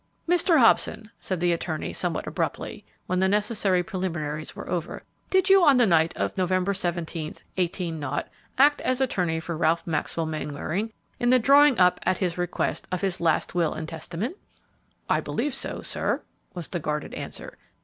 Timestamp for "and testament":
13.75-14.37